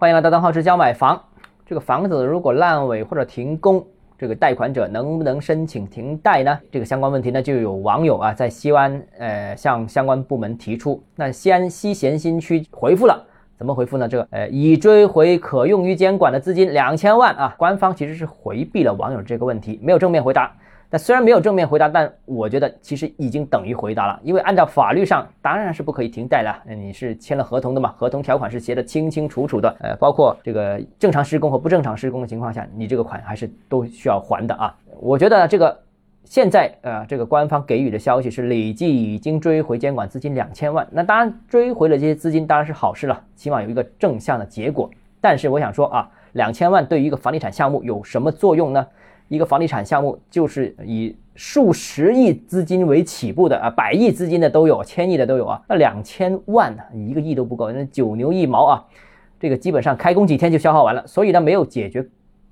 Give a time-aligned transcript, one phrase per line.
[0.00, 1.20] 欢迎来到邓浩之教买房。
[1.66, 3.84] 这个房子如果烂尾或者停工，
[4.16, 6.56] 这个贷款者能不能申请停贷呢？
[6.70, 11.02] 这个相关问题呢，就有网友啊在西安呃向相关部门提出。
[11.16, 13.26] 那西安西咸新区回复了，
[13.58, 14.06] 怎么回复呢？
[14.06, 17.52] 这个呃已追回可用于监管的资金两千万啊。
[17.58, 20.54] 官方其实是回避了网友这个问题，没有正面回答。
[20.90, 26.62] 那虽然没有正面回答，但我觉得其实已经等于回答了，因为按照法律上当然是不可以停贷了。
[26.76, 27.92] 你是签了合同的嘛？
[27.98, 34.74] 合同条款是写的清清楚楚的，呃，包括这个正常施工和不正常施工的情况下，你这个款还是都需要还的啊。
[34.98, 35.78] 我觉得这个
[36.24, 40.88] 现在呃，这个官方给予的消息是累计已经追回监管资金两千万。
[40.90, 44.90] 那当然追回了这些资金当然是好事了，起码有一个正向的结果。
[45.20, 48.86] 但是我想说啊，两千万对于一个房地产项目有什么作用呢？
[49.28, 55.62] 一个房地产项目就是以数十亿资金为起步的啊，百亿资金的都有，千亿的都有啊。
[55.68, 58.84] 那两千万呢，一个亿都不够，那九牛一毛啊，
[59.38, 61.06] 这个基本上开工几天就消耗完了。
[61.06, 62.04] 所以呢，没有解决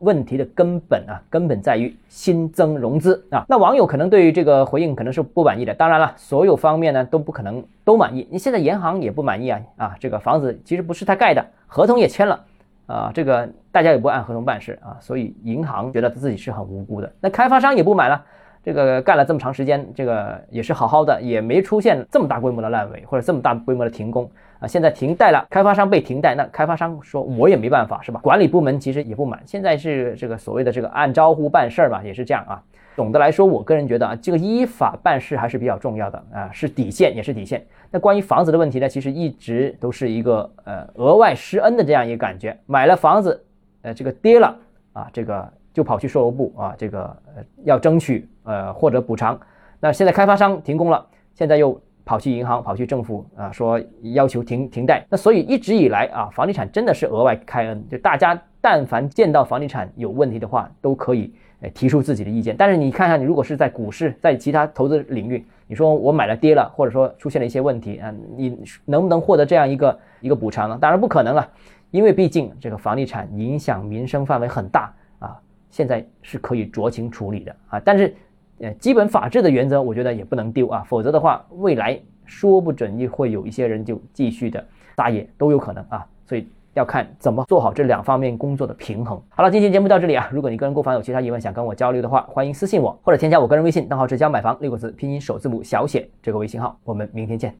[0.00, 3.44] 问题的根本啊，根本在于新增融资啊。
[3.48, 5.74] 那网友可能对于这个回应可能是不满意的。
[5.74, 8.28] 当然了，所有方面呢都不可能都满意。
[8.30, 12.44] 你现在银行也不满意啊啊，这个房子其实不是他盖的，合同也签了。
[12.88, 17.12] 啊，这个大家也不按合同办事啊，所以银行觉得自己是很无辜的。
[17.20, 18.24] 那开发商也不买了，
[18.68, 24.30] 这个干了这么长时间，这个也是好好的，也没出现这么大规模的烂尾或者这么大规模的停工
[24.60, 24.68] 啊。
[24.68, 28.20] 现在停贷了，开发商被停贷，那开发商说我也没办法是吧？
[28.22, 32.62] 管理部门其实也不满，现在是这个所谓的这个按招呼办事儿吧，也是这样啊。
[32.94, 37.64] 总的来说，我个人觉得啊，这个依法办事还是比较重要的啊，是底线也是底线。
[37.90, 42.54] 那关于房子的问题呢，其实一直都是一个呃额外施恩的这样一个感觉。
[42.66, 43.42] 买了房子，
[43.80, 44.54] 呃，这个跌了
[44.92, 47.04] 啊，这个就跑去售楼部啊，这个
[47.36, 49.38] 呃要争取呃获得补偿。
[49.78, 55.06] 那现在开发商停工了，现在又跑去银行、跑去政府啊，说要求停停贷。
[55.08, 61.32] 那所以一直以来啊，房地产真的是额外开恩，就大家但凡见到房地产有问题的话，都可以。
[61.60, 70.78] 哎，提出自己的意见，但是你看看，你如果是在股市，在其他投资领域，你说我买了跌了，或者说出现了一些问题啊，你能不能获得这样一个一个补偿呢？
[70.80, 71.48] 当然不可能了，
[71.90, 75.36] 因为毕竟这个房地产影响民生范围很大啊，
[75.70, 78.14] 现在是可以酌情处理的啊，但是
[78.60, 84.64] 呃，基本法治的原则，我觉得也不能丢啊，否则的话，未来说不准又会有一些人就继续的
[84.96, 86.48] 撒野，都有可能啊，所以。
[86.74, 89.20] 要看怎么做好这两方面工作的平衡。
[89.30, 90.28] 好了，今天节目到这里啊。
[90.30, 96.78] 如果你个人购房有其他疑问想跟我交流的话，欢迎私信我或者添加我个人微信，账号是教买房六个字拼音首字母小写这个微信号。
[96.84, 97.52] 我们明天见。